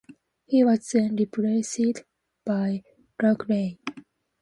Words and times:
He 0.47 0.63
was 0.63 0.89
then 0.89 1.15
replaced 1.15 2.03
by 2.43 2.81
Luke 3.21 3.47
Ray. 3.47 3.77